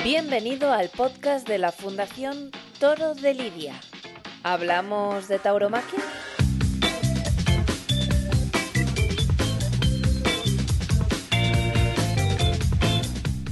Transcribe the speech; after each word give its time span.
Bienvenido 0.00 0.72
al 0.72 0.88
podcast 0.88 1.46
de 1.46 1.58
la 1.58 1.70
Fundación 1.70 2.50
Toro 2.80 3.14
de 3.14 3.34
Lidia. 3.34 3.74
¿Hablamos 4.42 5.28
de 5.28 5.38
tauromaquia? 5.38 6.00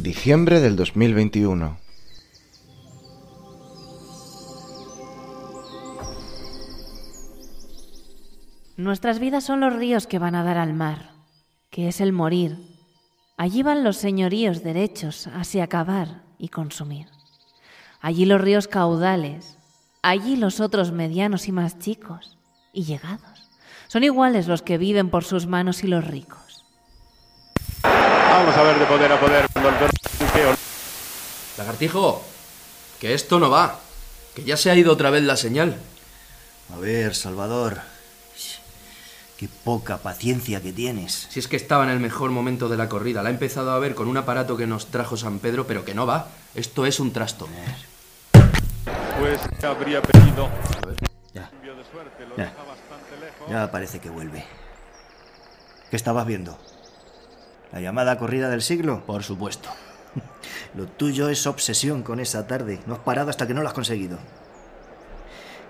Diciembre 0.00 0.60
del 0.60 0.76
2021. 0.76 1.78
Nuestras 8.76 9.18
vidas 9.20 9.44
son 9.44 9.60
los 9.60 9.76
ríos 9.76 10.06
que 10.06 10.18
van 10.18 10.34
a 10.34 10.42
dar 10.42 10.56
al 10.56 10.72
mar, 10.72 11.12
que 11.70 11.86
es 11.86 12.00
el 12.00 12.12
morir. 12.12 12.56
Allí 13.36 13.62
van 13.62 13.84
los 13.84 13.98
señoríos 13.98 14.64
derechos, 14.64 15.28
así 15.28 15.60
acabar 15.60 16.29
y 16.40 16.48
consumir. 16.48 17.06
Allí 18.00 18.24
los 18.24 18.40
ríos 18.40 18.66
caudales, 18.66 19.56
allí 20.02 20.36
los 20.36 20.60
otros 20.60 20.90
medianos 20.90 21.46
y 21.48 21.52
más 21.52 21.78
chicos 21.78 22.38
y 22.72 22.84
llegados. 22.84 23.50
Son 23.88 24.04
iguales 24.04 24.46
los 24.46 24.62
que 24.62 24.78
viven 24.78 25.10
por 25.10 25.24
sus 25.24 25.46
manos 25.46 25.84
y 25.84 25.86
los 25.86 26.04
ricos. 26.04 26.64
Vamos 27.82 28.56
a 28.56 28.62
ver 28.62 28.78
de 28.78 28.86
poder 28.86 29.12
a 29.12 29.20
poder 29.20 29.46
buqueo. 30.18 30.54
Lagartijo, 31.58 32.24
que 32.98 33.14
esto 33.14 33.38
no 33.38 33.50
va. 33.50 33.80
Que 34.34 34.44
ya 34.44 34.56
se 34.56 34.70
ha 34.70 34.76
ido 34.76 34.92
otra 34.92 35.10
vez 35.10 35.24
la 35.24 35.36
señal. 35.36 35.76
A 36.72 36.78
ver, 36.78 37.14
Salvador. 37.14 37.80
Qué 39.40 39.48
poca 39.48 39.96
paciencia 39.96 40.60
que 40.60 40.70
tienes. 40.70 41.26
Si 41.30 41.40
es 41.40 41.48
que 41.48 41.56
estaba 41.56 41.84
en 41.84 41.88
el 41.88 41.98
mejor 41.98 42.30
momento 42.30 42.68
de 42.68 42.76
la 42.76 42.90
corrida. 42.90 43.22
La 43.22 43.30
he 43.30 43.32
empezado 43.32 43.70
a 43.70 43.78
ver 43.78 43.94
con 43.94 44.06
un 44.06 44.18
aparato 44.18 44.54
que 44.54 44.66
nos 44.66 44.88
trajo 44.88 45.16
San 45.16 45.38
Pedro, 45.38 45.66
pero 45.66 45.82
que 45.82 45.94
no 45.94 46.04
va. 46.06 46.28
Esto 46.54 46.84
es 46.84 47.00
un 47.00 47.10
trasto. 47.10 47.48
Pues 49.18 49.40
habría 49.64 50.02
pedido. 50.02 50.50
Ya, 51.32 51.50
suerte, 51.90 52.26
lo 52.26 52.36
Ya. 52.36 52.44
lejos. 52.44 53.48
ya 53.48 53.70
parece 53.70 53.98
que 53.98 54.10
vuelve. 54.10 54.44
¿Qué 55.88 55.96
estabas 55.96 56.26
viendo? 56.26 56.58
¿La 57.72 57.80
llamada 57.80 58.18
corrida 58.18 58.50
del 58.50 58.60
siglo? 58.60 59.06
Por 59.06 59.22
supuesto. 59.22 59.70
Lo 60.74 60.86
tuyo 60.86 61.30
es 61.30 61.46
obsesión 61.46 62.02
con 62.02 62.20
esa 62.20 62.46
tarde. 62.46 62.80
No 62.84 62.92
has 62.92 63.00
parado 63.00 63.30
hasta 63.30 63.46
que 63.46 63.54
no 63.54 63.62
lo 63.62 63.68
has 63.68 63.74
conseguido. 63.74 64.18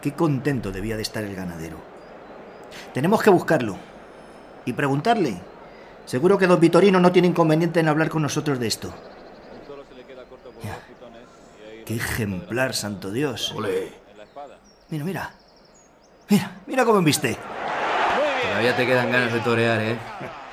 Qué 0.02 0.12
contento 0.14 0.72
debía 0.72 0.96
de 0.96 1.02
estar 1.02 1.22
el 1.22 1.36
ganadero. 1.36 1.99
Tenemos 2.92 3.22
que 3.22 3.30
buscarlo 3.30 3.76
y 4.64 4.72
preguntarle. 4.72 5.40
Seguro 6.04 6.38
que 6.38 6.46
don 6.46 6.60
Vitorino 6.60 6.98
no 7.00 7.12
tiene 7.12 7.28
inconveniente 7.28 7.80
en 7.80 7.88
hablar 7.88 8.08
con 8.08 8.22
nosotros 8.22 8.58
de 8.58 8.66
esto. 8.66 8.92
Ya. 10.62 10.78
Qué 11.84 11.94
ejemplar, 11.94 12.74
santo 12.74 13.10
Dios. 13.10 13.52
Ole. 13.56 13.92
Mira, 14.88 15.04
mira. 15.04 15.34
Mira, 16.28 16.52
mira 16.66 16.84
cómo 16.84 17.00
viste. 17.02 17.36
Todavía 18.42 18.76
te 18.76 18.86
quedan 18.86 19.10
ganas 19.12 19.32
de 19.32 19.41
torear, 19.41 19.80
¿eh? 19.80 19.98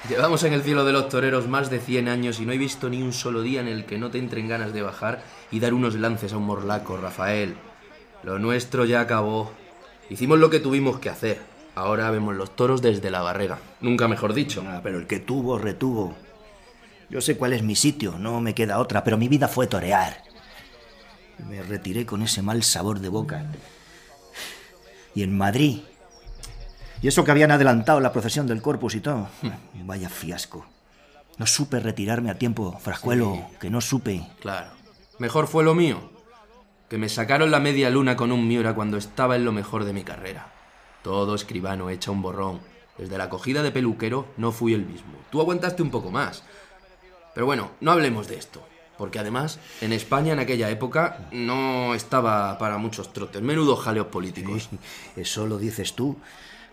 Llevamos 0.07 0.43
en 0.43 0.53
el 0.53 0.63
cielo 0.63 0.85
de 0.85 0.93
los 0.93 1.09
toreros 1.09 1.47
más 1.47 1.69
de 1.69 1.79
100 1.79 2.07
años 2.07 2.39
y 2.39 2.45
no 2.45 2.53
he 2.53 2.57
visto 2.57 2.87
ni 2.87 3.01
un 3.01 3.11
solo 3.11 3.41
día 3.41 3.59
en 3.61 3.67
el 3.67 3.85
que 3.85 3.97
no 3.97 4.09
te 4.11 4.19
entren 4.19 4.47
ganas 4.47 4.71
de 4.73 4.81
bajar 4.81 5.21
y 5.51 5.59
dar 5.59 5.73
unos 5.73 5.95
lances 5.95 6.33
a 6.33 6.37
un 6.37 6.45
morlaco, 6.45 6.97
Rafael. 6.97 7.55
Lo 8.23 8.39
nuestro 8.39 8.85
ya 8.85 9.01
acabó. 9.01 9.51
Hicimos 10.09 10.39
lo 10.39 10.49
que 10.49 10.59
tuvimos 10.59 10.99
que 10.99 11.09
hacer. 11.09 11.56
Ahora 11.77 12.09
vemos 12.09 12.35
los 12.35 12.55
toros 12.55 12.81
desde 12.81 13.11
la 13.11 13.21
barrera. 13.21 13.59
Nunca 13.81 14.07
mejor 14.07 14.33
dicho. 14.33 14.63
Ah, 14.67 14.79
pero 14.81 14.97
el 14.97 15.05
que 15.05 15.19
tuvo, 15.19 15.59
retuvo. 15.59 16.15
Yo 17.07 17.21
sé 17.21 17.37
cuál 17.37 17.53
es 17.53 17.61
mi 17.61 17.75
sitio, 17.75 18.17
no 18.17 18.41
me 18.41 18.55
queda 18.55 18.79
otra, 18.79 19.03
pero 19.03 19.15
mi 19.15 19.27
vida 19.27 19.47
fue 19.47 19.67
torear. 19.67 20.23
Me 21.47 21.61
retiré 21.61 22.03
con 22.03 22.23
ese 22.23 22.41
mal 22.41 22.63
sabor 22.63 22.99
de 22.99 23.09
boca. 23.09 23.45
Y 25.13 25.21
en 25.21 25.37
Madrid. 25.37 25.81
Y 27.03 27.09
eso 27.09 27.23
que 27.23 27.29
habían 27.29 27.51
adelantado 27.51 27.99
la 27.99 28.11
procesión 28.11 28.47
del 28.47 28.63
Corpus 28.63 28.95
y 28.95 29.01
todo. 29.01 29.29
Vaya 29.75 30.09
fiasco. 30.09 30.65
No 31.37 31.45
supe 31.45 31.79
retirarme 31.79 32.31
a 32.31 32.39
tiempo, 32.39 32.75
Frascuelo, 32.79 33.51
que 33.59 33.69
no 33.69 33.81
supe. 33.81 34.27
Claro. 34.41 34.71
Mejor 35.19 35.45
fue 35.45 35.63
lo 35.63 35.75
mío. 35.75 36.09
Que 36.89 36.97
me 36.97 37.07
sacaron 37.07 37.51
la 37.51 37.59
media 37.59 37.91
luna 37.91 38.15
con 38.15 38.31
un 38.31 38.47
Miura 38.47 38.73
cuando 38.73 38.97
estaba 38.97 39.35
en 39.35 39.45
lo 39.45 39.51
mejor 39.51 39.85
de 39.85 39.93
mi 39.93 40.03
carrera. 40.03 40.56
Todo 41.03 41.35
escribano 41.35 41.89
echa 41.89 42.11
un 42.11 42.21
borrón. 42.21 42.59
Desde 42.97 43.17
la 43.17 43.25
acogida 43.25 43.61
de 43.61 43.71
peluquero 43.71 44.27
no 44.37 44.51
fui 44.51 44.73
el 44.73 44.85
mismo. 44.85 45.13
Tú 45.29 45.39
aguantaste 45.39 45.83
un 45.83 45.91
poco 45.91 46.11
más. 46.11 46.43
Pero 47.33 47.45
bueno, 47.45 47.71
no 47.81 47.91
hablemos 47.91 48.27
de 48.27 48.37
esto. 48.37 48.63
Porque 48.97 49.19
además, 49.19 49.59
en 49.81 49.93
España 49.93 50.33
en 50.33 50.39
aquella 50.39 50.69
época 50.69 51.29
no 51.31 51.93
estaba 51.93 52.57
para 52.57 52.79
muchos 52.79 53.13
trotes. 53.13 53.41
Menudo 53.41 53.75
jaleos 53.75 54.07
políticos. 54.07 54.69
Eso 55.15 55.45
lo 55.45 55.59
dices 55.59 55.93
tú, 55.93 56.17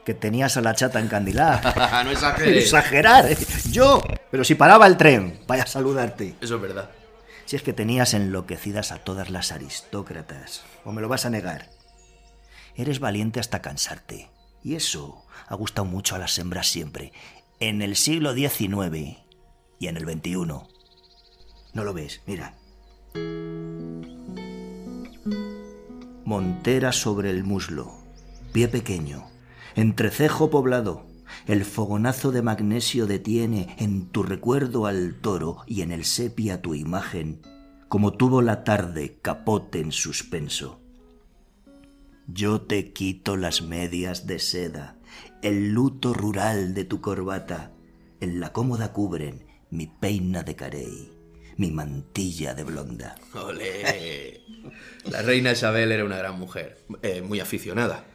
que 0.05 0.15
tenías 0.15 0.57
a 0.57 0.63
la 0.63 0.75
chata 0.75 1.01
encandilada. 1.01 2.03
no 2.05 2.11
exageres. 2.11 2.65
Exagerar, 2.65 3.31
¿eh? 3.31 3.37
yo. 3.71 4.03
Pero 4.31 4.43
si 4.45 4.55
paraba 4.55 4.87
el 4.87 4.97
tren, 4.97 5.41
vaya 5.47 5.65
a 5.65 5.67
saludarte. 5.67 6.37
Eso 6.41 6.57
es 6.57 6.63
verdad. 6.63 6.91
Si 7.45 7.57
es 7.57 7.63
que 7.63 7.75
tenías 7.75 8.15
enloquecidas 8.15 8.91
a 8.91 8.99
todas 8.99 9.29
las 9.29 9.53
aristócratas, 9.53 10.65
o 10.85 10.93
me 10.93 11.03
lo 11.03 11.09
vas 11.09 11.27
a 11.27 11.31
negar. 11.31 11.74
Eres 12.77 13.01
valiente 13.01 13.41
hasta 13.41 13.63
cansarte. 13.63 14.31
Y 14.63 14.75
eso 14.75 15.25
ha 15.47 15.55
gustado 15.55 15.87
mucho 15.87 16.15
a 16.15 16.19
las 16.19 16.39
hembras 16.39 16.69
siempre. 16.69 17.13
En 17.61 17.83
el 17.83 17.97
siglo 17.97 18.35
XIX 18.35 19.19
y 19.79 19.87
en 19.87 19.97
el 19.97 20.05
XXI. 20.05 20.35
¿No 21.75 21.85
lo 21.85 21.93
ves? 21.93 22.23
Mira. 22.27 22.55
Montera 26.25 26.93
sobre 26.93 27.31
el 27.31 27.45
muslo. 27.45 27.93
Pie 28.53 28.69
pequeño. 28.69 29.27
Entrecejo 29.75 30.51
poblado. 30.51 31.07
El 31.47 31.65
fogonazo 31.65 32.33
de 32.33 32.43
magnesio 32.43 33.07
detiene 33.07 33.77
en 33.79 34.09
tu 34.09 34.23
recuerdo 34.23 34.87
al 34.87 35.21
toro 35.21 35.63
y 35.67 35.83
en 35.83 35.93
el 35.93 36.05
sepia 36.05 36.63
tu 36.63 36.75
imagen, 36.75 37.43
como 37.89 38.15
tuvo 38.15 38.41
la 38.41 38.65
tarde 38.65 39.19
capote 39.21 39.81
en 39.81 39.93
suspenso. 39.93 40.84
Yo 42.27 42.63
te 42.63 42.93
quito 42.93 43.37
las 43.37 43.61
medias 43.61 44.27
de 44.27 44.39
seda, 44.39 44.97
el 45.43 45.73
luto 45.73 46.15
rural 46.15 46.73
de 46.73 46.85
tu 46.85 47.03
corbata, 47.03 47.73
en 48.21 48.41
la 48.41 48.53
cómoda 48.53 48.93
cubren 48.93 49.47
mi 49.71 49.87
peina 49.87 50.43
de 50.43 50.57
carey, 50.57 51.13
mi 51.59 51.71
mantilla 51.71 52.55
de 52.55 52.65
blonda. 52.65 53.17
Ole. 53.35 54.41
La 55.11 55.21
reina 55.21 55.53
Isabel 55.53 55.93
era 55.93 56.05
una 56.05 56.17
gran 56.17 56.39
mujer, 56.39 56.79
eh, 57.03 57.21
muy 57.21 57.41
aficionada. 57.41 58.07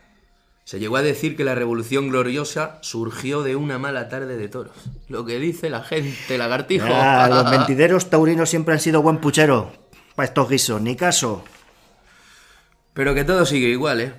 Se 0.63 0.79
llegó 0.79 0.97
a 0.97 1.01
decir 1.01 1.35
que 1.35 1.43
la 1.43 1.55
revolución 1.55 2.09
gloriosa 2.09 2.79
surgió 2.81 3.43
de 3.43 3.55
una 3.55 3.77
mala 3.77 4.07
tarde 4.07 4.37
de 4.37 4.47
toros. 4.49 4.75
Lo 5.07 5.25
que 5.25 5.39
dice 5.39 5.69
la 5.69 5.83
gente, 5.83 6.37
lagartijo. 6.37 6.87
Ah, 6.89 7.27
los 7.27 7.49
mentideros 7.57 8.09
taurinos 8.09 8.49
siempre 8.49 8.73
han 8.73 8.79
sido 8.79 9.01
buen 9.01 9.17
puchero. 9.17 9.71
Para 10.15 10.27
estos 10.27 10.49
guisos, 10.49 10.81
ni 10.81 10.95
caso. 10.95 11.43
Pero 12.99 13.15
que 13.15 13.23
todo 13.23 13.45
sigue 13.45 13.69
igual, 13.69 14.01
¿eh? 14.01 14.13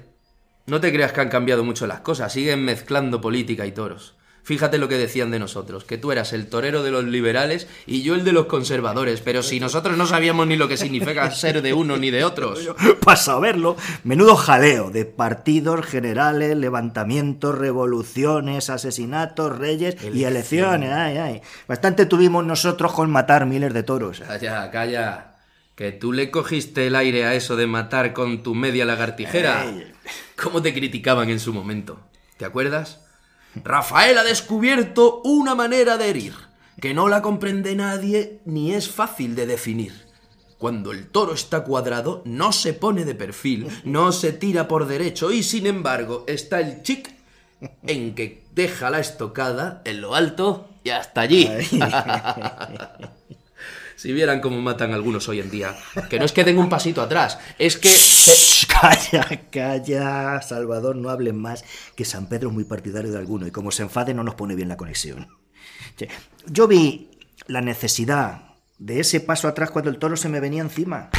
No 0.64 0.80
te 0.80 0.91
creas 0.91 1.12
que 1.12 1.20
han 1.20 1.28
cambiado 1.28 1.62
mucho 1.62 1.86
las 1.86 2.00
cosas, 2.00 2.32
siguen 2.32 2.64
mezclando 2.64 3.20
política 3.20 3.66
y 3.66 3.72
toros. 3.72 4.14
Fíjate 4.42 4.78
lo 4.78 4.88
que 4.88 4.96
decían 4.96 5.30
de 5.30 5.38
nosotros, 5.38 5.84
que 5.84 5.98
tú 5.98 6.12
eras 6.12 6.32
el 6.32 6.46
torero 6.46 6.82
de 6.82 6.91
los 6.91 7.04
liberales 7.04 7.68
y 7.84 8.00
yo 8.00 8.14
el 8.14 8.24
de 8.24 8.32
los 8.32 8.46
conservadores, 8.46 9.20
pero 9.20 9.42
si 9.42 9.60
nosotros 9.60 9.98
no 9.98 10.06
sabíamos 10.06 10.46
ni 10.46 10.56
lo 10.56 10.66
que 10.66 10.78
significa 10.78 11.30
ser 11.30 11.60
de 11.60 11.74
uno 11.74 11.98
ni 11.98 12.10
de 12.10 12.24
otros. 12.24 12.70
Para 13.04 13.18
saberlo, 13.18 13.76
menudo 14.02 14.34
jaleo 14.34 14.91
de 14.91 15.04
partidos, 15.04 15.84
generales, 15.84 16.56
levantamientos, 16.56 17.58
revoluciones, 17.58 18.70
asesinatos, 18.70 19.58
reyes 19.58 19.98
y 20.10 20.24
elecciones. 20.24 20.91
Ay, 20.91 21.18
ay. 21.18 21.42
Bastante 21.68 22.06
tuvimos 22.06 22.47
nosotros 22.47 22.94
con 22.94 23.10
matar 23.10 23.44
miles 23.44 23.74
de 23.74 23.82
toros. 23.82 24.22
Calla, 24.26 24.70
calla. 24.70 25.29
Que 25.80 25.92
tú 25.92 26.12
le 26.12 26.30
cogiste 26.30 26.88
el 26.88 26.94
aire 26.94 27.24
a 27.24 27.34
eso 27.34 27.56
de 27.56 27.66
matar 27.66 28.12
con 28.12 28.42
tu 28.42 28.54
media 28.54 28.84
lagartijera. 28.84 29.65
¿Cómo 30.36 30.60
te 30.60 30.74
criticaban 30.74 31.30
en 31.30 31.41
su 31.41 31.54
momento? 31.54 32.00
¿Te 32.36 32.44
acuerdas? 32.44 33.00
Rafael 33.54 34.18
ha 34.18 34.22
descubierto 34.22 35.22
una 35.24 35.54
manera 35.54 35.97
de 35.97 36.10
herir, 36.10 36.34
que 36.82 36.92
no 36.92 37.09
la 37.09 37.22
comprende 37.22 37.74
nadie 37.77 38.42
ni 38.44 38.74
es 38.74 38.91
fácil 38.91 39.34
de 39.34 39.47
definir. 39.47 40.04
Cuando 40.59 40.92
el 40.92 41.09
toro 41.09 41.32
está 41.32 41.65
cuadrado, 41.65 42.21
no 42.26 42.53
se 42.53 42.74
pone 42.74 43.06
de 43.06 43.15
perfil, 43.15 43.66
no 43.84 44.12
se 44.12 44.34
tira 44.34 44.68
por 44.68 44.86
derecho 44.86 45.33
y 45.33 45.42
sin 45.42 45.66
embargo 45.66 46.24
está 46.26 46.60
el 46.60 46.83
chic 46.83 47.10
en 47.86 48.15
que 48.15 48.44
deja 48.53 48.91
la 48.91 49.00
estocada 49.00 49.80
en 49.86 50.03
lo 50.03 50.15
alto 50.15 50.68
y 50.84 50.91
hasta 50.91 51.22
allí. 51.22 51.48
si 54.00 54.12
vieran 54.12 54.41
cómo 54.41 54.60
matan 54.62 54.92
algunos 54.94 55.28
hoy 55.28 55.41
en 55.41 55.50
día, 55.50 55.76
que 56.08 56.18
no 56.18 56.24
es 56.24 56.32
que 56.32 56.42
den 56.44 56.56
un 56.58 56.68
pasito 56.70 57.02
atrás, 57.02 57.38
es 57.58 57.76
que... 57.76 57.88
se- 57.91 58.66
Calla, 58.66 59.28
calla, 59.50 60.41
Salvador, 60.41 60.97
no 60.97 61.10
hablen 61.10 61.36
más, 61.36 61.64
que 61.97 62.06
San 62.06 62.26
Pedro 62.28 62.48
es 62.48 62.54
muy 62.54 62.64
partidario 62.64 63.12
de 63.12 63.18
alguno 63.18 63.47
y 63.47 63.50
como 63.50 63.70
se 63.70 63.82
enfade 63.82 64.14
no 64.14 64.24
nos 64.24 64.36
pone 64.36 64.54
bien 64.54 64.68
la 64.68 64.78
conexión. 64.78 65.28
Yo 66.47 66.66
vi 66.66 67.10
la 67.47 67.60
necesidad 67.60 68.42
de 68.78 69.00
ese 69.00 69.20
paso 69.20 69.48
atrás 69.48 69.70
cuando 69.70 69.91
el 69.91 69.98
toro 69.98 70.16
se 70.16 70.30
me 70.30 70.41
venía 70.41 70.62
encima. 70.62 71.10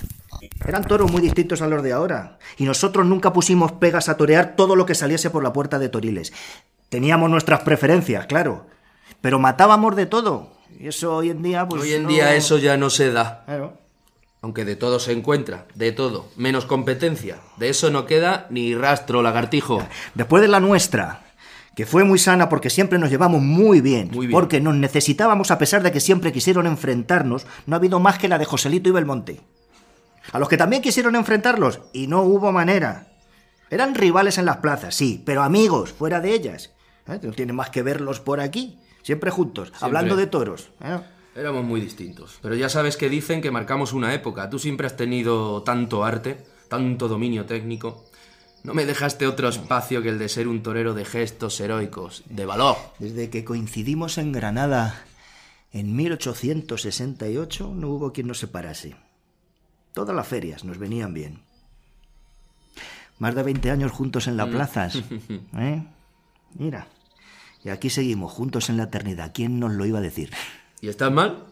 Eran 0.65 0.83
toros 0.85 1.11
muy 1.11 1.21
distintos 1.21 1.61
a 1.61 1.67
los 1.67 1.83
de 1.83 1.93
ahora. 1.93 2.39
Y 2.57 2.63
nosotros 2.63 3.05
nunca 3.05 3.31
pusimos 3.31 3.73
pegas 3.73 4.09
a 4.09 4.17
torear 4.17 4.55
todo 4.55 4.75
lo 4.75 4.87
que 4.87 4.95
saliese 4.95 5.29
por 5.29 5.43
la 5.43 5.53
puerta 5.53 5.77
de 5.77 5.89
Toriles. 5.89 6.33
Teníamos 6.89 7.29
nuestras 7.29 7.59
preferencias, 7.59 8.25
claro. 8.25 8.65
Pero 9.21 9.37
matábamos 9.37 9.95
de 9.95 10.07
todo. 10.07 10.53
Y 10.81 10.87
eso 10.87 11.15
hoy 11.15 11.29
en 11.29 11.43
día, 11.43 11.67
pues. 11.67 11.83
Hoy 11.83 11.93
en 11.93 12.03
no- 12.03 12.09
día 12.09 12.33
eso 12.35 12.57
ya 12.57 12.75
no 12.77 12.89
se 12.89 13.11
da. 13.11 13.43
Claro. 13.45 13.77
Aunque 14.41 14.65
de 14.65 14.75
todo 14.75 14.99
se 14.99 15.11
encuentra, 15.11 15.67
de 15.75 15.91
todo, 15.91 16.27
menos 16.35 16.65
competencia. 16.65 17.37
De 17.57 17.69
eso 17.69 17.91
no 17.91 18.07
queda 18.07 18.47
ni 18.49 18.73
rastro, 18.73 19.21
lagartijo. 19.21 19.85
Después 20.15 20.41
de 20.41 20.47
la 20.47 20.59
nuestra, 20.59 21.21
que 21.75 21.85
fue 21.85 22.03
muy 22.03 22.17
sana 22.17 22.49
porque 22.49 22.71
siempre 22.71 22.97
nos 22.97 23.11
llevamos 23.11 23.43
muy 23.43 23.81
bien, 23.81 24.09
Muy 24.11 24.25
bien. 24.25 24.31
porque 24.31 24.59
nos 24.59 24.73
necesitábamos 24.75 25.51
a 25.51 25.59
pesar 25.59 25.83
de 25.83 25.91
que 25.91 25.99
siempre 25.99 26.31
quisieron 26.31 26.65
enfrentarnos, 26.65 27.45
no 27.67 27.75
ha 27.75 27.77
habido 27.77 27.99
más 27.99 28.17
que 28.17 28.27
la 28.27 28.39
de 28.39 28.45
Joselito 28.45 28.89
y 28.89 28.93
Belmonte. 28.93 29.41
A 30.31 30.39
los 30.39 30.49
que 30.49 30.57
también 30.57 30.81
quisieron 30.81 31.15
enfrentarlos, 31.15 31.79
y 31.93 32.07
no 32.07 32.23
hubo 32.23 32.51
manera. 32.51 33.09
Eran 33.69 33.93
rivales 33.93 34.39
en 34.39 34.45
las 34.45 34.57
plazas, 34.57 34.95
sí, 34.95 35.21
pero 35.23 35.43
amigos, 35.43 35.91
fuera 35.93 36.19
de 36.19 36.33
ellas. 36.33 36.71
¿Eh? 37.07 37.19
No 37.21 37.31
tiene 37.31 37.53
más 37.53 37.69
que 37.69 37.83
verlos 37.83 38.19
por 38.19 38.39
aquí, 38.39 38.79
siempre 39.01 39.31
juntos, 39.31 39.71
hablando 39.79 40.15
de 40.15 40.27
toros. 40.27 40.69
¿eh? 40.83 40.99
Éramos 41.35 41.63
muy 41.63 41.79
distintos. 41.79 42.39
Pero 42.41 42.55
ya 42.55 42.69
sabes 42.69 42.97
que 42.97 43.09
dicen 43.09 43.41
que 43.41 43.51
marcamos 43.51 43.93
una 43.93 44.13
época. 44.13 44.49
Tú 44.49 44.59
siempre 44.59 44.87
has 44.87 44.97
tenido 44.97 45.63
tanto 45.63 46.03
arte, 46.03 46.43
tanto 46.67 47.07
dominio 47.07 47.45
técnico. 47.45 48.05
No 48.63 48.73
me 48.73 48.85
dejaste 48.85 49.25
otro 49.25 49.49
espacio 49.49 50.01
que 50.01 50.09
el 50.09 50.19
de 50.19 50.29
ser 50.29 50.47
un 50.47 50.61
torero 50.61 50.93
de 50.93 51.05
gestos 51.05 51.59
heroicos, 51.59 52.23
de 52.29 52.45
valor. 52.45 52.75
Desde 52.99 53.29
que 53.29 53.43
coincidimos 53.43 54.17
en 54.17 54.31
Granada 54.31 55.05
en 55.73 55.95
1868 55.95 57.73
no 57.75 57.89
hubo 57.89 58.11
quien 58.11 58.27
nos 58.27 58.39
separase. 58.39 58.95
Todas 59.93 60.15
las 60.15 60.27
ferias 60.27 60.63
nos 60.63 60.77
venían 60.77 61.13
bien. 61.13 61.39
Más 63.19 63.35
de 63.35 63.43
20 63.43 63.71
años 63.71 63.91
juntos 63.91 64.27
en 64.27 64.35
las 64.35 64.49
plazas. 64.49 64.95
¿eh? 65.57 65.83
Mira. 66.55 66.87
Y 67.63 67.69
aquí 67.69 67.89
seguimos, 67.89 68.31
juntos 68.33 68.69
en 68.69 68.77
la 68.77 68.83
eternidad. 68.83 69.31
¿Quién 69.33 69.59
nos 69.59 69.71
lo 69.71 69.85
iba 69.85 69.99
a 69.99 70.01
decir? 70.01 70.31
¿Y 70.81 70.89
estás 70.89 71.11
mal? 71.11 71.45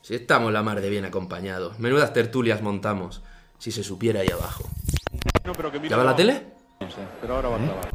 Si 0.00 0.14
estamos 0.14 0.52
la 0.52 0.62
mar 0.62 0.80
de 0.80 0.88
bien 0.88 1.04
acompañados. 1.04 1.78
Menudas 1.78 2.12
tertulias 2.14 2.62
montamos. 2.62 3.22
Si 3.58 3.70
se 3.72 3.82
supiera 3.84 4.20
ahí 4.20 4.28
abajo. 4.30 4.64
No, 5.44 5.52
pero 5.52 5.70
que 5.70 5.78
mira, 5.80 5.90
¿Ya 5.90 5.96
va 5.98 6.04
la 6.04 6.16
tele? 6.16 6.46
No 6.80 6.90
sé, 6.90 6.96
pero 7.20 7.36
ahora 7.36 7.48
va 7.50 7.56
a 7.56 7.64
acabar. 7.64 7.90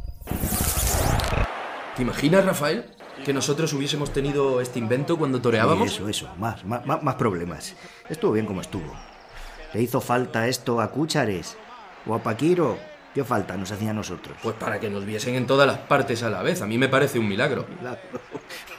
¿Te 1.96 2.02
imaginas, 2.02 2.44
Rafael, 2.44 2.84
que 3.24 3.32
nosotros 3.32 3.72
hubiésemos 3.72 4.12
tenido 4.12 4.60
este 4.60 4.78
invento 4.78 5.16
cuando 5.16 5.40
toreábamos? 5.40 5.92
Eso, 5.92 6.08
eso. 6.08 6.28
Más, 6.38 6.64
más, 6.64 6.84
más- 6.86 7.02
más 7.02 7.14
problemas. 7.16 7.74
Estuvo 8.08 8.32
bien 8.32 8.46
como 8.46 8.60
estuvo. 8.60 8.92
¿Le 9.72 9.82
hizo 9.82 10.00
falta 10.00 10.46
esto 10.46 10.80
a 10.80 10.90
Cúchares? 10.90 11.56
¿O 12.06 12.14
a 12.14 12.22
Paquiro? 12.22 12.78
¿Qué 13.14 13.22
falta 13.22 13.56
nos 13.56 13.70
hacía 13.70 13.90
a 13.90 13.94
nosotros? 13.94 14.36
Pues 14.42 14.56
para 14.56 14.80
que 14.80 14.90
nos 14.90 15.04
viesen 15.06 15.36
en 15.36 15.46
todas 15.46 15.68
las 15.68 15.78
partes 15.78 16.24
a 16.24 16.30
la 16.30 16.42
vez. 16.42 16.62
A 16.62 16.66
mí 16.66 16.78
me 16.78 16.88
parece 16.88 17.20
un 17.20 17.28
milagro. 17.28 17.64
Milagro. 17.78 18.00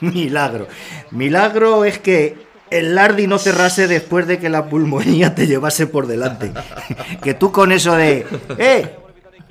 Milagro. 0.00 0.68
Milagro 1.10 1.84
es 1.86 1.98
que 1.98 2.46
el 2.68 2.94
Lardi 2.94 3.26
no 3.26 3.38
cerrase 3.38 3.88
después 3.88 4.26
de 4.26 4.38
que 4.38 4.50
la 4.50 4.68
pulmonía 4.68 5.34
te 5.34 5.46
llevase 5.46 5.86
por 5.86 6.06
delante. 6.06 6.52
Que 7.22 7.32
tú 7.34 7.50
con 7.50 7.72
eso 7.72 7.94
de, 7.96 8.26
¡eh! 8.58 8.94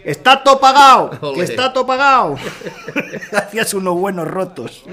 ¡Está 0.04 0.44
todo 0.44 0.60
pagado! 0.60 1.10
¡Que 1.10 1.26
Ole. 1.26 1.44
está 1.44 1.74
todo 1.74 1.88
pagado! 1.88 2.36
Hacías 3.34 3.74
unos 3.74 3.96
buenos 3.96 4.28
rotos. 4.28 4.84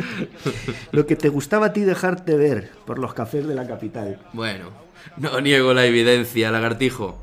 Lo 0.90 1.06
que 1.06 1.16
te 1.16 1.28
gustaba 1.28 1.66
a 1.66 1.72
ti 1.74 1.82
dejarte 1.82 2.34
ver 2.34 2.70
por 2.86 2.98
los 2.98 3.12
cafés 3.12 3.46
de 3.46 3.54
la 3.54 3.66
capital. 3.66 4.18
Bueno, 4.32 4.70
no 5.18 5.38
niego 5.42 5.74
la 5.74 5.84
evidencia, 5.84 6.50
lagartijo. 6.50 7.20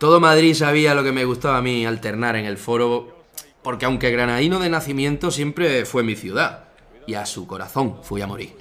Todo 0.00 0.18
Madrid 0.18 0.54
sabía 0.54 0.94
lo 0.94 1.04
que 1.04 1.12
me 1.12 1.26
gustaba 1.26 1.58
a 1.58 1.60
mí 1.60 1.84
alternar 1.84 2.34
en 2.34 2.46
el 2.46 2.56
foro, 2.56 3.22
porque 3.62 3.84
aunque 3.84 4.10
granadino 4.10 4.58
de 4.58 4.70
nacimiento 4.70 5.30
siempre 5.30 5.84
fue 5.84 6.02
mi 6.02 6.16
ciudad, 6.16 6.64
y 7.06 7.14
a 7.14 7.26
su 7.26 7.46
corazón 7.46 7.98
fui 8.02 8.22
a 8.22 8.26
morir. 8.26 8.56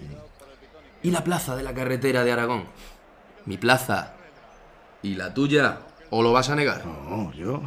¿Y 1.02 1.12
la 1.12 1.24
plaza 1.24 1.56
de 1.56 1.64
la 1.64 1.74
carretera 1.74 2.26
de 2.26 2.34
Aragón? 2.34 2.66
Mi 3.46 3.56
plaza. 3.56 4.16
¿Y 5.02 5.16
la 5.16 5.34
tuya? 5.34 5.80
¿O 6.10 6.24
lo 6.24 6.34
vas 6.34 6.50
a 6.50 6.58
negar? 6.58 6.86
No, 6.86 7.32
yo. 7.32 7.62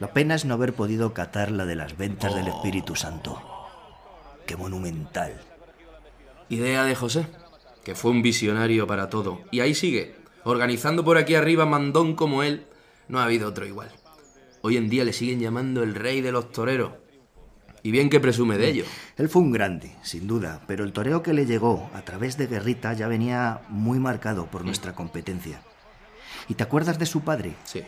La 0.00 0.12
pena 0.12 0.34
es 0.34 0.44
no 0.44 0.54
haber 0.54 0.72
podido 0.72 1.14
catar 1.14 1.52
la 1.52 1.66
de 1.66 1.76
las 1.76 1.96
ventas 1.96 2.34
del 2.34 2.48
Espíritu 2.48 2.96
Santo. 2.96 3.40
¡Qué 4.44 4.56
monumental! 4.56 5.40
Idea 6.48 6.82
de 6.82 6.96
José, 6.96 7.26
que 7.84 7.94
fue 7.94 8.10
un 8.10 8.22
visionario 8.22 8.88
para 8.88 9.08
todo. 9.08 9.42
Y 9.52 9.60
ahí 9.60 9.76
sigue, 9.76 10.16
organizando 10.42 11.04
por 11.04 11.16
aquí 11.16 11.36
arriba 11.36 11.64
mandón 11.64 12.16
como 12.16 12.42
él. 12.42 12.66
No 13.08 13.18
ha 13.20 13.24
habido 13.24 13.48
otro 13.48 13.66
igual. 13.66 13.90
Hoy 14.62 14.76
en 14.76 14.88
día 14.88 15.04
le 15.04 15.12
siguen 15.12 15.40
llamando 15.40 15.82
el 15.82 15.94
rey 15.94 16.20
de 16.20 16.32
los 16.32 16.50
toreros. 16.52 16.92
Y 17.82 17.90
bien 17.92 18.10
que 18.10 18.18
presume 18.20 18.58
de 18.58 18.68
ello. 18.70 18.84
Él 19.16 19.28
fue 19.28 19.40
un 19.42 19.52
grande, 19.52 19.94
sin 20.02 20.26
duda, 20.26 20.60
pero 20.66 20.84
el 20.84 20.92
toreo 20.92 21.22
que 21.22 21.32
le 21.32 21.46
llegó 21.46 21.88
a 21.94 22.02
través 22.02 22.36
de 22.36 22.48
Guerrita 22.48 22.92
ya 22.92 23.06
venía 23.06 23.60
muy 23.68 23.98
marcado 24.00 24.46
por 24.46 24.64
nuestra 24.64 24.94
competencia. 24.94 25.62
¿Y 26.48 26.54
te 26.54 26.64
acuerdas 26.64 26.98
de 26.98 27.06
su 27.06 27.20
padre? 27.22 27.54
Sí. 27.64 27.82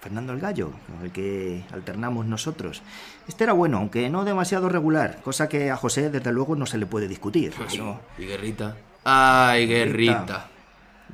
Fernando 0.00 0.32
el 0.32 0.40
Gallo, 0.40 0.72
con 0.86 1.04
el 1.04 1.12
que 1.12 1.64
alternamos 1.72 2.26
nosotros. 2.26 2.82
Este 3.26 3.44
era 3.44 3.52
bueno, 3.52 3.78
aunque 3.78 4.10
no 4.10 4.24
demasiado 4.24 4.68
regular, 4.68 5.20
cosa 5.22 5.48
que 5.48 5.70
a 5.70 5.76
José 5.76 6.10
desde 6.10 6.32
luego 6.32 6.54
no 6.56 6.66
se 6.66 6.76
le 6.76 6.86
puede 6.86 7.08
discutir. 7.08 7.54
Eso- 7.66 8.00
Y 8.18 8.26
Guerrita. 8.26 8.76
Ay, 9.04 9.66
Guerrita. 9.66 10.48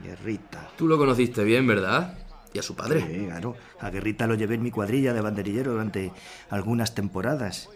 Guerrita. 0.03 0.71
Tú 0.77 0.89
lo 0.89 0.99
conociste 0.99 1.45
bien, 1.45 1.67
¿verdad? 1.67 2.17
Y 2.59 2.61
a 2.61 2.63
su 2.63 2.75
padre. 2.75 3.01
Sí, 3.07 3.27
claro. 3.27 3.57
A 3.81 3.91
Guerrita 3.91 4.27
lo 4.27 4.35
llevé 4.35 4.57
en 4.57 4.63
mi 4.63 4.71
cuadrilla 4.71 5.13
de 5.15 5.21
banderillero 5.21 5.73
durante 5.73 6.13
algunas 6.51 6.95
temporadas. 6.95 7.69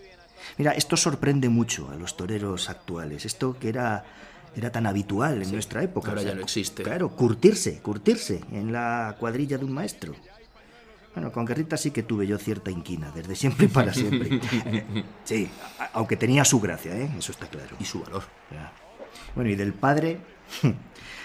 Mira, 0.59 0.73
esto 0.73 0.97
sorprende 0.97 1.49
mucho 1.49 1.89
a 1.91 1.95
los 1.95 2.17
toreros 2.17 2.69
actuales. 2.69 3.25
Esto 3.25 3.57
que 3.59 3.69
era, 3.69 4.05
era 4.57 4.73
tan 4.73 4.87
habitual 4.87 5.43
en 5.43 5.53
nuestra 5.53 5.83
época. 5.83 6.11
ahora 6.11 6.23
ya 6.23 6.35
no 6.35 6.43
existe. 6.43 6.83
Claro, 6.83 7.11
curtirse, 7.11 7.79
curtirse 7.81 8.41
en 8.51 8.73
la 8.73 9.17
cuadrilla 9.21 9.57
de 9.57 9.65
un 9.65 9.73
maestro. 9.73 10.15
Bueno, 11.15 11.31
con 11.31 11.45
Guerrita 11.45 11.77
sí 11.77 11.91
que 11.91 12.03
tuve 12.03 12.27
yo 12.27 12.39
cierta 12.39 12.71
inquina, 12.71 13.13
desde 13.15 13.37
siempre 13.37 13.67
y 13.67 13.69
para 13.69 13.93
siempre. 13.93 14.41
Sí, 15.25 15.49
aunque 15.93 16.17
tenía 16.17 16.45
su 16.45 16.59
gracia, 16.61 16.97
¿eh? 16.97 17.11
Eso 17.19 17.33
está 17.33 17.47
claro. 17.47 17.77
Y 17.79 17.85
su 17.85 18.01
valor. 18.01 18.25
Bueno, 19.35 19.51
y 19.51 19.55
del 19.55 19.75
padre, 19.75 20.19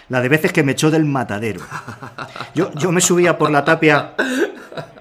la 0.10 0.22
de 0.22 0.30
veces 0.30 0.54
que 0.54 0.64
me 0.64 0.72
echó 0.74 0.92
del 0.92 1.06
matadero. 1.06 1.62
Yo, 2.56 2.72
yo 2.74 2.92
me 2.92 3.02
subía 3.02 3.38
por 3.38 3.52
la 3.52 3.64
tapia 3.64 4.14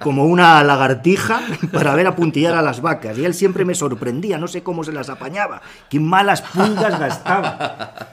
como 0.01 0.25
una 0.25 0.63
lagartija 0.63 1.41
para 1.71 1.95
ver 1.95 2.07
apuntillar 2.07 2.53
a 2.53 2.61
las 2.61 2.81
vacas 2.81 3.17
y 3.17 3.25
él 3.25 3.33
siempre 3.33 3.65
me 3.65 3.75
sorprendía, 3.75 4.37
no 4.37 4.47
sé 4.47 4.63
cómo 4.63 4.83
se 4.83 4.91
las 4.91 5.09
apañaba, 5.09 5.61
qué 5.89 5.99
malas 5.99 6.41
pulgas 6.41 6.99
gastaba. 6.99 8.07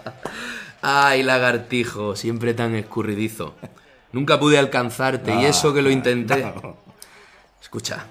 Ay, 0.83 1.23
lagartijo, 1.23 2.15
siempre 2.15 2.53
tan 2.53 2.75
escurridizo. 2.75 3.55
Nunca 4.13 4.39
pude 4.39 4.59
alcanzarte 4.59 5.35
y 5.35 5.47
eso 5.47 5.73
que 5.73 5.83
lo 5.83 5.91
intenté. 5.91 6.53
Escucha. 7.61 8.07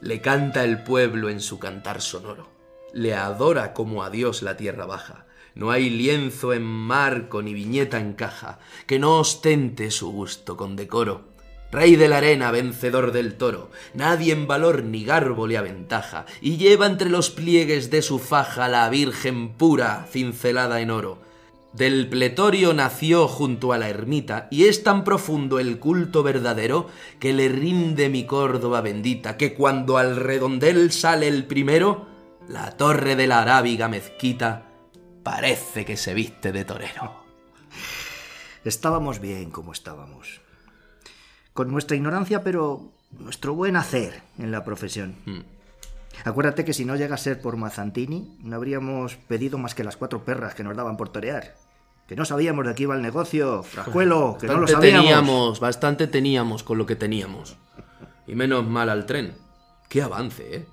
Le 0.00 0.20
canta 0.20 0.62
el 0.62 0.82
pueblo 0.82 1.28
en 1.28 1.40
su 1.40 1.58
cantar 1.58 2.00
sonoro. 2.00 2.48
Le 2.94 3.14
adora 3.14 3.72
como 3.74 4.04
a 4.04 4.10
Dios 4.10 4.42
la 4.42 4.56
tierra 4.56 4.86
baja. 4.86 5.25
No 5.56 5.70
hay 5.70 5.88
lienzo 5.88 6.52
en 6.52 6.62
marco 6.62 7.40
ni 7.40 7.54
viñeta 7.54 7.98
en 7.98 8.12
caja 8.12 8.58
que 8.86 8.98
no 8.98 9.18
ostente 9.18 9.90
su 9.90 10.12
gusto 10.12 10.54
con 10.54 10.76
decoro. 10.76 11.22
Rey 11.72 11.96
de 11.96 12.08
la 12.08 12.18
arena, 12.18 12.50
vencedor 12.50 13.10
del 13.10 13.36
toro, 13.36 13.70
nadie 13.94 14.34
en 14.34 14.46
valor 14.46 14.84
ni 14.84 15.04
garbo 15.04 15.46
le 15.46 15.56
aventaja, 15.56 16.26
y 16.42 16.58
lleva 16.58 16.86
entre 16.86 17.08
los 17.08 17.30
pliegues 17.30 17.90
de 17.90 18.02
su 18.02 18.18
faja 18.18 18.68
la 18.68 18.88
Virgen 18.90 19.54
pura, 19.54 20.06
cincelada 20.10 20.80
en 20.80 20.90
oro. 20.90 21.22
Del 21.72 22.08
pletorio 22.08 22.72
nació 22.74 23.26
junto 23.26 23.72
a 23.72 23.78
la 23.78 23.88
ermita, 23.88 24.48
y 24.50 24.64
es 24.64 24.82
tan 24.84 25.04
profundo 25.04 25.58
el 25.58 25.78
culto 25.78 26.22
verdadero 26.22 26.88
que 27.18 27.32
le 27.32 27.48
rinde 27.48 28.10
mi 28.10 28.26
Córdoba 28.26 28.82
bendita, 28.82 29.36
que 29.38 29.54
cuando 29.54 29.96
al 29.96 30.16
redondel 30.16 30.92
sale 30.92 31.28
el 31.28 31.46
primero, 31.46 32.06
la 32.46 32.72
torre 32.72 33.16
de 33.16 33.26
la 33.26 33.42
arábiga 33.42 33.88
mezquita 33.88 34.66
parece 35.26 35.84
que 35.84 35.96
se 35.96 36.14
viste 36.14 36.52
de 36.52 36.64
torero. 36.64 37.24
Estábamos 38.64 39.18
bien 39.18 39.50
como 39.50 39.72
estábamos. 39.72 40.40
Con 41.52 41.72
nuestra 41.72 41.96
ignorancia, 41.96 42.44
pero 42.44 42.92
nuestro 43.10 43.52
buen 43.52 43.74
hacer 43.74 44.22
en 44.38 44.52
la 44.52 44.62
profesión. 44.62 45.16
Acuérdate 46.24 46.64
que 46.64 46.72
si 46.72 46.84
no 46.84 46.94
llega 46.94 47.16
a 47.16 47.18
ser 47.18 47.40
por 47.40 47.56
Mazantini, 47.56 48.38
no 48.38 48.54
habríamos 48.54 49.16
pedido 49.16 49.58
más 49.58 49.74
que 49.74 49.82
las 49.82 49.96
cuatro 49.96 50.24
perras 50.24 50.54
que 50.54 50.62
nos 50.62 50.76
daban 50.76 50.96
por 50.96 51.08
torear. 51.08 51.56
Que 52.06 52.14
no 52.14 52.24
sabíamos 52.24 52.64
de 52.64 52.76
qué 52.76 52.84
iba 52.84 52.94
el 52.94 53.02
negocio, 53.02 53.64
frajuelo, 53.64 54.38
que 54.40 54.46
no 54.46 54.58
lo 54.58 54.68
sabíamos. 54.68 55.02
teníamos, 55.02 55.60
bastante 55.60 56.06
teníamos 56.06 56.62
con 56.62 56.78
lo 56.78 56.86
que 56.86 56.94
teníamos. 56.94 57.56
Y 58.28 58.36
menos 58.36 58.64
mal 58.64 58.88
al 58.90 59.06
tren. 59.06 59.36
Qué 59.88 60.02
avance, 60.02 60.56
¿eh? 60.56 60.66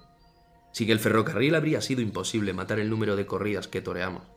Sin 0.73 0.91
el 0.91 0.99
ferrocarril 0.99 1.55
habría 1.55 1.81
sido 1.81 2.01
imposible 2.01 2.53
matar 2.53 2.77
el 2.77 2.91
número 2.91 3.15
de 3.15 3.25
corridas 3.25 3.67
que 3.67 3.81
toreamos. 3.81 4.32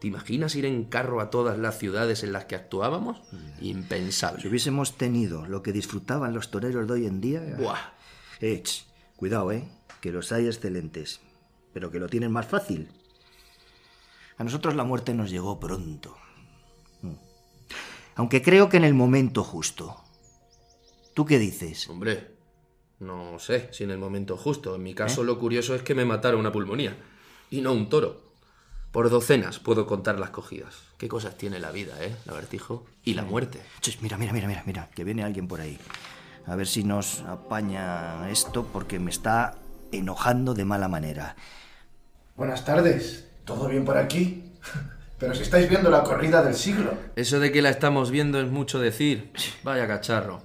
¿Te 0.00 0.06
imaginas 0.06 0.54
ir 0.54 0.64
en 0.64 0.84
carro 0.84 1.20
a 1.20 1.28
todas 1.28 1.58
las 1.58 1.78
ciudades 1.78 2.24
en 2.24 2.32
las 2.32 2.46
que 2.46 2.56
actuábamos? 2.56 3.20
Impensable. 3.60 4.40
Si 4.40 4.48
hubiésemos 4.48 4.96
tenido 4.96 5.46
lo 5.46 5.62
que 5.62 5.72
disfrutaban 5.72 6.32
los 6.32 6.50
toreros 6.50 6.86
de 6.86 6.94
hoy 6.94 7.06
en 7.06 7.20
día... 7.20 7.56
Buah. 7.58 7.92
Eh, 8.40 8.62
ch, 8.62 8.86
cuidado, 9.16 9.52
¿eh? 9.52 9.68
Que 10.00 10.10
los 10.10 10.32
hay 10.32 10.46
excelentes, 10.46 11.20
pero 11.74 11.90
que 11.90 12.00
lo 12.00 12.08
tienen 12.08 12.32
más 12.32 12.46
fácil. 12.46 12.88
A 14.38 14.44
nosotros 14.44 14.74
la 14.74 14.84
muerte 14.84 15.12
nos 15.12 15.30
llegó 15.30 15.60
pronto. 15.60 16.16
Mm. 17.02 17.12
Aunque 18.14 18.40
creo 18.40 18.70
que 18.70 18.78
en 18.78 18.84
el 18.84 18.94
momento 18.94 19.44
justo. 19.44 20.02
¿Tú 21.12 21.26
qué 21.26 21.38
dices? 21.38 21.90
Hombre, 21.90 22.36
no 23.00 23.38
sé 23.38 23.68
si 23.72 23.84
en 23.84 23.90
el 23.90 23.98
momento 23.98 24.38
justo. 24.38 24.76
En 24.76 24.82
mi 24.82 24.94
caso 24.94 25.24
lo 25.24 25.38
curioso 25.38 25.74
es 25.74 25.82
que 25.82 25.94
me 25.94 26.06
matara 26.06 26.38
una 26.38 26.52
pulmonía 26.52 26.96
y 27.50 27.60
no 27.60 27.74
un 27.74 27.90
toro. 27.90 28.29
Por 28.92 29.08
docenas 29.08 29.60
puedo 29.60 29.86
contar 29.86 30.18
las 30.18 30.30
cogidas. 30.30 30.82
Qué 30.98 31.06
cosas 31.06 31.36
tiene 31.36 31.60
la 31.60 31.70
vida, 31.70 31.94
¿eh? 32.00 32.14
La 32.24 32.32
vertijo 32.32 32.84
y 33.04 33.14
la 33.14 33.22
muerte. 33.22 33.60
Mira, 34.00 34.18
mira, 34.18 34.32
mira, 34.32 34.48
mira, 34.48 34.62
mira, 34.66 34.88
que 34.94 35.04
viene 35.04 35.22
alguien 35.22 35.46
por 35.46 35.60
ahí. 35.60 35.78
A 36.46 36.56
ver 36.56 36.66
si 36.66 36.82
nos 36.82 37.20
apaña 37.20 38.28
esto 38.30 38.66
porque 38.72 38.98
me 38.98 39.10
está 39.10 39.54
enojando 39.92 40.54
de 40.54 40.64
mala 40.64 40.88
manera. 40.88 41.36
Buenas 42.34 42.64
tardes. 42.64 43.28
¿Todo 43.44 43.68
bien 43.68 43.84
por 43.84 43.96
aquí? 43.96 44.52
Pero 45.20 45.34
si 45.34 45.42
estáis 45.42 45.68
viendo 45.68 45.90
la 45.90 46.02
corrida 46.02 46.42
del 46.42 46.54
siglo. 46.54 46.92
Eso 47.14 47.38
de 47.38 47.52
que 47.52 47.62
la 47.62 47.70
estamos 47.70 48.10
viendo 48.10 48.40
es 48.40 48.50
mucho 48.50 48.80
decir. 48.80 49.32
Vaya 49.62 49.86
cacharro. 49.86 50.42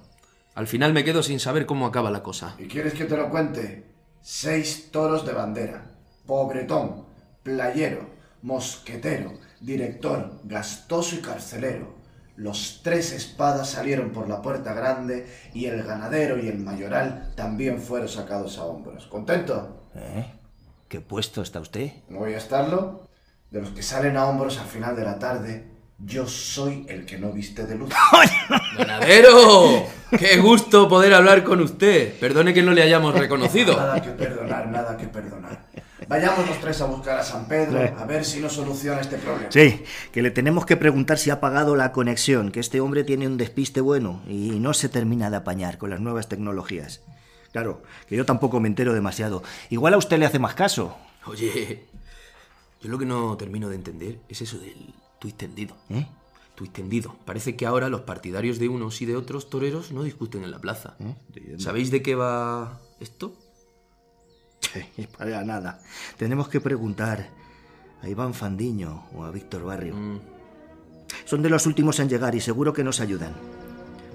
Al 0.54 0.68
final 0.68 0.92
me 0.92 1.02
quedo 1.02 1.22
sin 1.24 1.40
saber 1.40 1.66
cómo 1.66 1.86
acaba 1.86 2.12
la 2.12 2.22
cosa. 2.22 2.54
¿Y 2.58 2.68
quieres 2.68 2.94
que 2.94 3.06
te 3.06 3.16
lo 3.16 3.28
cuente? 3.28 3.86
Seis 4.20 4.90
toros 4.92 5.26
de 5.26 5.32
bandera. 5.32 5.90
Pobretón, 6.26 7.06
playero, 7.42 8.15
mosquetero, 8.46 9.32
director, 9.60 10.40
gastoso 10.44 11.16
y 11.16 11.18
carcelero. 11.18 11.96
Los 12.36 12.80
tres 12.84 13.10
espadas 13.12 13.70
salieron 13.70 14.10
por 14.10 14.28
la 14.28 14.40
puerta 14.40 14.72
grande 14.72 15.26
y 15.52 15.66
el 15.66 15.82
ganadero 15.82 16.38
y 16.38 16.46
el 16.46 16.58
mayoral 16.58 17.32
también 17.34 17.80
fueron 17.80 18.08
sacados 18.08 18.58
a 18.58 18.64
hombros. 18.64 19.06
¿Contento? 19.06 19.88
¿Eh? 19.96 20.32
¿Qué 20.88 21.00
puesto 21.00 21.42
está 21.42 21.58
usted? 21.58 21.90
¿No 22.08 22.20
voy 22.20 22.34
a 22.34 22.38
estarlo? 22.38 23.08
De 23.50 23.60
los 23.60 23.70
que 23.70 23.82
salen 23.82 24.16
a 24.16 24.26
hombros 24.26 24.58
al 24.58 24.66
final 24.66 24.94
de 24.94 25.04
la 25.04 25.18
tarde, 25.18 25.66
yo 25.98 26.28
soy 26.28 26.86
el 26.88 27.04
que 27.04 27.18
no 27.18 27.32
viste 27.32 27.66
de 27.66 27.74
luz. 27.74 27.92
¡Ganadero! 28.78 29.86
¡Qué 30.16 30.36
gusto 30.38 30.88
poder 30.88 31.14
hablar 31.14 31.42
con 31.42 31.60
usted! 31.60 32.16
Perdone 32.20 32.54
que 32.54 32.62
no 32.62 32.70
le 32.70 32.82
hayamos 32.82 33.12
reconocido. 33.12 33.76
Nada 33.76 34.00
que 34.00 34.10
perdonar, 34.10 34.68
nada 34.68 34.96
que 34.96 35.08
perdonar. 35.08 35.66
Vayamos 36.08 36.46
los 36.46 36.60
tres 36.60 36.80
a 36.80 36.86
buscar 36.86 37.18
a 37.18 37.24
San 37.24 37.48
Pedro 37.48 37.80
a 37.98 38.04
ver 38.04 38.24
si 38.24 38.40
nos 38.40 38.52
soluciona 38.52 39.00
este 39.00 39.18
problema. 39.18 39.50
Sí, 39.50 39.82
que 40.12 40.22
le 40.22 40.30
tenemos 40.30 40.64
que 40.64 40.76
preguntar 40.76 41.18
si 41.18 41.30
ha 41.30 41.40
pagado 41.40 41.74
la 41.74 41.90
conexión, 41.92 42.52
que 42.52 42.60
este 42.60 42.80
hombre 42.80 43.02
tiene 43.02 43.26
un 43.26 43.36
despiste 43.36 43.80
bueno 43.80 44.22
y 44.28 44.60
no 44.60 44.72
se 44.72 44.88
termina 44.88 45.30
de 45.30 45.36
apañar 45.36 45.78
con 45.78 45.90
las 45.90 46.00
nuevas 46.00 46.28
tecnologías. 46.28 47.02
Claro, 47.50 47.82
que 48.06 48.16
yo 48.16 48.24
tampoco 48.24 48.60
me 48.60 48.68
entero 48.68 48.94
demasiado. 48.94 49.42
Igual 49.70 49.94
a 49.94 49.98
usted 49.98 50.18
le 50.18 50.26
hace 50.26 50.38
más 50.38 50.54
caso. 50.54 50.96
Oye, 51.26 51.86
yo 52.80 52.88
lo 52.88 52.98
que 52.98 53.06
no 53.06 53.36
termino 53.36 53.68
de 53.68 53.74
entender 53.74 54.20
es 54.28 54.42
eso 54.42 54.58
del 54.58 54.94
tuit 55.18 55.36
tendido. 55.36 55.74
¿Eh? 55.90 56.06
Tuit 56.54 56.72
tendido. 56.72 57.16
Parece 57.24 57.56
que 57.56 57.66
ahora 57.66 57.88
los 57.88 58.02
partidarios 58.02 58.58
de 58.58 58.68
unos 58.68 59.02
y 59.02 59.06
de 59.06 59.16
otros 59.16 59.50
toreros 59.50 59.90
no 59.90 60.04
discuten 60.04 60.44
en 60.44 60.52
la 60.52 60.60
plaza. 60.60 60.96
¿Eh? 61.00 61.56
¿Sabéis 61.58 61.90
de 61.90 62.02
qué 62.02 62.14
va 62.14 62.80
esto? 63.00 63.34
Sí, 64.96 65.06
para 65.16 65.42
nada. 65.44 65.80
Tenemos 66.16 66.48
que 66.48 66.60
preguntar 66.60 67.28
a 68.02 68.08
Iván 68.08 68.34
Fandiño 68.34 69.06
o 69.14 69.24
a 69.24 69.30
Víctor 69.30 69.64
Barrio. 69.64 69.94
Mm, 69.96 70.20
Son 71.24 71.42
de 71.42 71.50
los 71.50 71.66
últimos 71.66 71.98
en 72.00 72.08
llegar 72.08 72.34
y 72.34 72.40
seguro 72.40 72.72
que 72.72 72.84
nos 72.84 73.00
ayudan. 73.00 73.32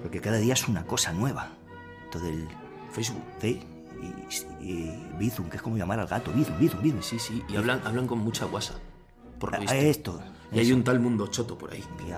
Porque 0.01 0.19
cada 0.21 0.37
día 0.37 0.53
es 0.53 0.67
una 0.67 0.85
cosa 0.85 1.11
nueva. 1.13 1.49
Todo 2.11 2.27
el... 2.27 2.47
Facebook. 2.91 3.23
Sí, 3.39 3.61
y, 4.61 4.65
y 4.65 5.03
Bizum, 5.17 5.49
que 5.49 5.57
es 5.57 5.61
como 5.63 5.77
llamar 5.77 5.99
al 5.99 6.07
gato. 6.07 6.31
Bizum, 6.33 6.57
Bizum, 6.59 6.81
Bizum. 6.81 7.01
Sí, 7.01 7.19
sí. 7.19 7.43
Y 7.47 7.55
hablan, 7.55 7.81
hablan 7.85 8.07
con 8.07 8.19
mucha 8.19 8.45
guasa. 8.45 8.73
Por 9.39 9.51
lo 9.57 9.69
A- 9.69 9.75
esto. 9.75 10.21
Y 10.51 10.59
hay 10.59 10.73
un 10.73 10.83
tal 10.83 10.99
mundo 10.99 11.27
choto 11.27 11.57
por 11.57 11.71
ahí. 11.71 11.83
Mira, 12.03 12.17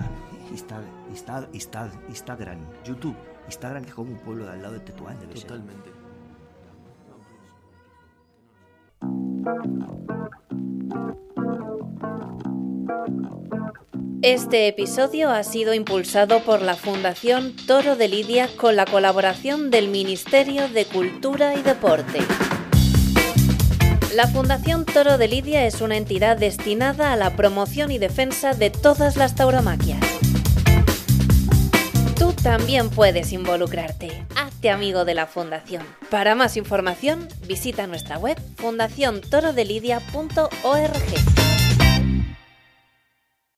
Insta, 0.51 0.81
Insta, 1.11 1.47
Insta, 1.53 1.91
Instagram, 2.09 2.57
YouTube. 2.83 3.15
Instagram 3.47 3.83
que 3.83 3.89
es 3.89 3.95
como 3.95 4.11
un 4.11 4.17
pueblo 4.17 4.45
de 4.45 4.51
al 4.53 4.61
lado 4.61 4.73
de 4.73 4.79
Tetuán, 4.79 5.19
debe 5.19 5.37
ser. 5.37 5.51
Este 14.21 14.69
episodio 14.69 15.31
ha 15.31 15.43
sido 15.43 15.73
impulsado 15.73 16.39
por 16.43 16.61
la 16.61 16.75
Fundación 16.75 17.53
Toro 17.67 17.97
de 17.97 18.07
Lidia 18.07 18.47
con 18.55 18.77
la 18.77 18.85
colaboración 18.85 19.69
del 19.69 19.89
Ministerio 19.89 20.69
de 20.69 20.85
Cultura 20.85 21.55
y 21.55 21.61
Deporte. 21.61 22.19
La 24.15 24.27
Fundación 24.27 24.85
Toro 24.85 25.17
de 25.17 25.27
Lidia 25.27 25.65
es 25.65 25.81
una 25.81 25.97
entidad 25.97 26.37
destinada 26.37 27.11
a 27.11 27.15
la 27.17 27.35
promoción 27.35 27.91
y 27.91 27.97
defensa 27.97 28.53
de 28.53 28.69
todas 28.69 29.17
las 29.17 29.35
tauromaquias. 29.35 30.02
Tú 32.17 32.33
también 32.33 32.89
puedes 32.89 33.31
involucrarte. 33.33 34.25
Hazte 34.35 34.69
amigo 34.69 35.05
de 35.05 35.15
la 35.15 35.25
Fundación. 35.25 35.83
Para 36.09 36.35
más 36.35 36.57
información, 36.57 37.29
visita 37.47 37.87
nuestra 37.87 38.17
web 38.17 38.37
fundaciontorodelidia.org. 38.57 41.32